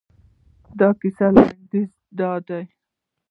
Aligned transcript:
د 0.77 0.79
کیسې 0.99 1.27
لنډیز 1.35 1.91
دادی. 2.17 2.63